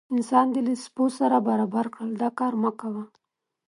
انسان 0.15 0.47
دې 0.53 0.61
له 0.67 0.73
سپو 0.83 1.05
سره 1.19 1.37
برابر 1.49 1.85
کړل 1.93 2.11
دا 2.23 2.29
کار 2.39 2.53
مه 2.63 2.71
کوه. 2.79 3.03